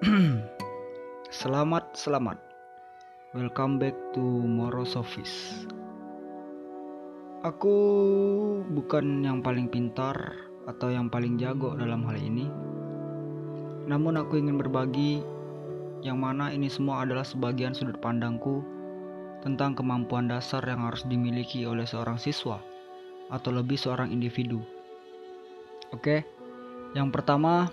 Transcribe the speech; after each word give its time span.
selamat, 1.28 1.92
selamat. 1.92 2.40
Welcome 3.36 3.76
back 3.76 3.92
to 4.16 4.24
Moros 4.24 4.96
Office. 4.96 5.68
Aku 7.44 7.76
bukan 8.64 9.20
yang 9.20 9.44
paling 9.44 9.68
pintar 9.68 10.16
atau 10.64 10.88
yang 10.88 11.12
paling 11.12 11.36
jago 11.36 11.76
dalam 11.76 12.08
hal 12.08 12.16
ini. 12.16 12.48
Namun 13.92 14.16
aku 14.16 14.40
ingin 14.40 14.56
berbagi 14.56 15.20
yang 16.00 16.16
mana 16.16 16.48
ini 16.48 16.72
semua 16.72 17.04
adalah 17.04 17.28
sebagian 17.28 17.76
sudut 17.76 18.00
pandangku 18.00 18.64
tentang 19.44 19.76
kemampuan 19.76 20.32
dasar 20.32 20.64
yang 20.64 20.80
harus 20.80 21.04
dimiliki 21.04 21.68
oleh 21.68 21.84
seorang 21.84 22.16
siswa 22.16 22.56
atau 23.28 23.52
lebih 23.52 23.76
seorang 23.76 24.08
individu. 24.08 24.64
Oke. 25.92 26.24
Yang 26.96 27.20
pertama, 27.20 27.68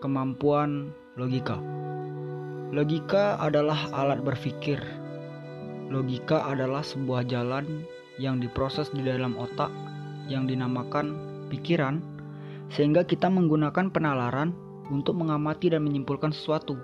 kemampuan 0.00 0.90
logika. 1.20 1.60
Logika 2.72 3.36
adalah 3.36 3.92
alat 3.92 4.24
berpikir. 4.24 4.80
Logika 5.92 6.48
adalah 6.48 6.80
sebuah 6.80 7.28
jalan 7.28 7.84
yang 8.16 8.40
diproses 8.40 8.88
di 8.90 9.04
dalam 9.04 9.36
otak 9.36 9.68
yang 10.30 10.46
dinamakan 10.46 11.18
pikiran, 11.50 12.00
sehingga 12.70 13.02
kita 13.02 13.26
menggunakan 13.26 13.90
penalaran 13.90 14.54
untuk 14.88 15.18
mengamati 15.18 15.70
dan 15.70 15.82
menyimpulkan 15.82 16.30
sesuatu. 16.30 16.78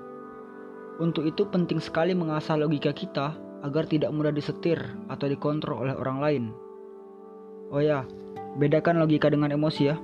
Untuk 0.99 1.29
itu, 1.29 1.47
penting 1.47 1.79
sekali 1.79 2.17
mengasah 2.17 2.59
logika 2.59 2.91
kita 2.91 3.37
agar 3.63 3.87
tidak 3.87 4.11
mudah 4.11 4.35
disetir 4.35 4.79
atau 5.07 5.27
dikontrol 5.31 5.87
oleh 5.87 5.95
orang 5.95 6.19
lain. 6.19 6.45
Oh 7.71 7.83
ya, 7.83 8.03
bedakan 8.59 8.99
logika 8.99 9.31
dengan 9.31 9.55
emosi 9.55 9.83
ya. 9.87 9.97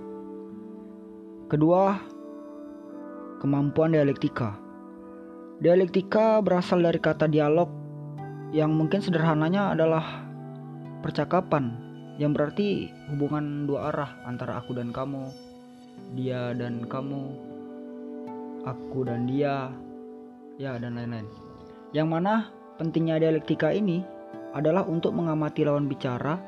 Kedua, 1.51 2.12
kemampuan 3.42 3.91
dialektika. 3.91 4.55
Dialektika 5.59 6.38
berasal 6.38 6.78
dari 6.87 7.02
kata 7.02 7.27
dialog 7.27 7.66
yang 8.54 8.71
mungkin 8.71 9.02
sederhananya 9.02 9.74
adalah 9.74 10.23
percakapan 11.02 11.74
yang 12.23 12.30
berarti 12.30 12.87
hubungan 13.10 13.66
dua 13.66 13.90
arah 13.90 14.10
antara 14.23 14.63
aku 14.63 14.79
dan 14.79 14.95
kamu, 14.95 15.26
dia 16.15 16.54
dan 16.54 16.87
kamu, 16.87 17.35
aku 18.63 19.02
dan 19.02 19.26
dia, 19.26 19.74
ya 20.63 20.79
dan 20.79 20.95
lain-lain. 20.95 21.26
Yang 21.90 22.09
mana 22.09 22.35
pentingnya 22.79 23.18
dialektika 23.18 23.74
ini 23.74 24.07
adalah 24.54 24.87
untuk 24.87 25.10
mengamati 25.18 25.66
lawan 25.66 25.90
bicara 25.90 26.38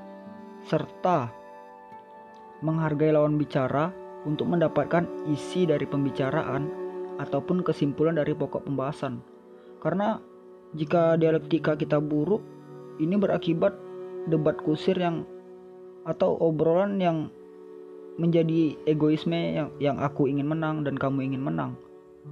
serta 0.70 1.42
menghargai 2.64 3.12
lawan 3.12 3.36
bicara 3.36 3.92
untuk 4.24 4.48
mendapatkan 4.48 5.04
isi 5.28 5.68
dari 5.68 5.84
pembicaraan 5.84 6.83
ataupun 7.20 7.62
kesimpulan 7.62 8.18
dari 8.18 8.34
pokok 8.34 8.66
pembahasan. 8.66 9.22
Karena 9.82 10.18
jika 10.74 11.14
dialektika 11.20 11.78
kita 11.78 12.02
buruk, 12.02 12.42
ini 12.98 13.14
berakibat 13.18 13.74
debat 14.30 14.56
kusir 14.62 14.96
yang 14.96 15.28
atau 16.04 16.36
obrolan 16.40 17.00
yang 17.00 17.28
menjadi 18.14 18.78
egoisme 18.86 19.34
yang 19.34 19.68
yang 19.82 19.96
aku 19.98 20.30
ingin 20.30 20.46
menang 20.46 20.86
dan 20.86 20.94
kamu 20.94 21.26
ingin 21.32 21.42
menang. 21.42 21.74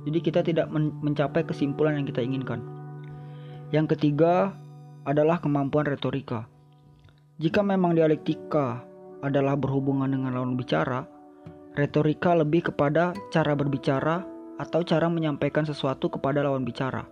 Jadi 0.06 0.18
kita 0.24 0.40
tidak 0.40 0.72
men 0.72 0.94
mencapai 1.04 1.44
kesimpulan 1.44 2.00
yang 2.00 2.06
kita 2.08 2.22
inginkan. 2.24 2.62
Yang 3.74 3.96
ketiga 3.98 4.56
adalah 5.04 5.42
kemampuan 5.42 5.84
retorika. 5.88 6.46
Jika 7.42 7.60
memang 7.64 7.98
dialektika 7.98 8.84
adalah 9.24 9.58
berhubungan 9.58 10.06
dengan 10.12 10.36
lawan 10.36 10.54
bicara, 10.54 11.02
Retorika 11.72 12.36
lebih 12.36 12.68
kepada 12.68 13.16
cara 13.32 13.56
berbicara 13.56 14.28
atau 14.62 14.86
cara 14.86 15.10
menyampaikan 15.10 15.66
sesuatu 15.66 16.06
kepada 16.06 16.46
lawan 16.46 16.62
bicara. 16.62 17.02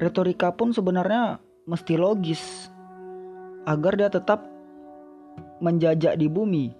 Retorika 0.00 0.48
pun 0.56 0.72
sebenarnya 0.72 1.36
mesti 1.68 2.00
logis 2.00 2.72
agar 3.68 4.00
dia 4.00 4.08
tetap 4.08 4.48
menjajak 5.60 6.16
di 6.16 6.24
bumi. 6.32 6.72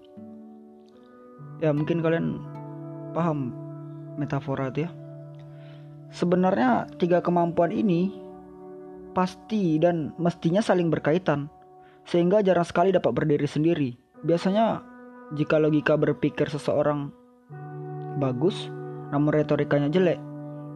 Ya, 1.61 1.77
mungkin 1.77 2.01
kalian 2.01 2.41
paham 3.13 3.53
metafora 4.17 4.73
itu 4.73 4.89
ya. 4.89 4.91
Sebenarnya 6.09 6.89
tiga 6.97 7.21
kemampuan 7.21 7.69
ini 7.69 8.09
pasti 9.13 9.77
dan 9.77 10.17
mestinya 10.17 10.65
saling 10.65 10.89
berkaitan 10.89 11.53
sehingga 12.09 12.41
jarang 12.41 12.65
sekali 12.65 12.89
dapat 12.97 13.13
berdiri 13.13 13.45
sendiri. 13.45 14.01
Biasanya 14.25 14.81
jika 15.37 15.61
logika 15.61 16.01
berpikir 16.01 16.49
seseorang 16.49 17.13
bagus, 18.17 18.73
namun 19.09 19.33
retorikanya 19.33 19.89
jelek, 19.89 20.21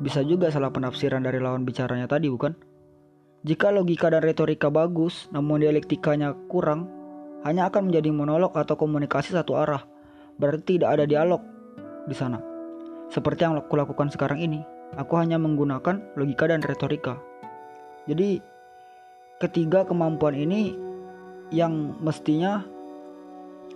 bisa 0.00 0.25
juga 0.25 0.48
salah 0.48 0.72
penafsiran 0.72 1.22
dari 1.22 1.38
lawan 1.38 1.62
bicaranya 1.62 2.09
tadi, 2.09 2.32
bukan? 2.32 2.56
Jika 3.43 3.75
logika 3.75 4.06
dan 4.10 4.22
retorika 4.22 4.70
bagus, 4.70 5.26
namun 5.34 5.62
dialektikanya 5.62 6.34
kurang, 6.47 6.87
hanya 7.42 7.66
akan 7.66 7.91
menjadi 7.91 8.15
monolog 8.15 8.54
atau 8.54 8.78
komunikasi 8.78 9.34
satu 9.34 9.59
arah. 9.59 9.82
Berarti 10.38 10.78
tidak 10.78 10.98
ada 10.98 11.04
dialog 11.04 11.42
di 12.06 12.15
sana. 12.15 12.38
Seperti 13.10 13.44
yang 13.44 13.59
aku 13.59 13.75
lakukan 13.75 14.09
sekarang 14.15 14.38
ini, 14.38 14.62
aku 14.94 15.19
hanya 15.19 15.37
menggunakan 15.37 16.15
logika 16.15 16.48
dan 16.48 16.62
retorika. 16.62 17.19
Jadi, 18.06 18.38
ketiga 19.42 19.84
kemampuan 19.84 20.38
ini 20.38 20.75
yang 21.53 21.98
mestinya 22.00 22.65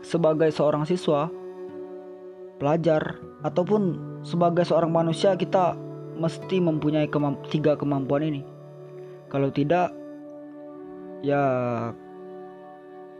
sebagai 0.00 0.48
seorang 0.54 0.86
siswa, 0.86 1.28
pelajar, 2.56 3.18
ataupun 3.44 4.15
sebagai 4.26 4.66
seorang 4.66 4.90
manusia 4.90 5.38
kita 5.38 5.78
mesti 6.18 6.58
mempunyai 6.58 7.06
kemamp 7.06 7.46
tiga 7.46 7.78
kemampuan 7.78 8.26
ini. 8.26 8.42
Kalau 9.30 9.54
tidak, 9.54 9.94
ya 11.22 11.42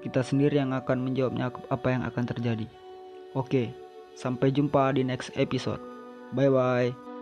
kita 0.03 0.27
sendiri 0.27 0.59
yang 0.59 0.75
akan 0.75 1.07
menjawabnya 1.07 1.55
apa 1.71 1.87
yang 1.95 2.03
akan 2.03 2.25
terjadi. 2.27 2.67
Oke, 3.39 3.71
sampai 4.19 4.51
jumpa 4.51 4.91
di 4.99 5.07
next 5.07 5.31
episode. 5.39 5.79
Bye 6.35 6.51
bye. 6.51 7.16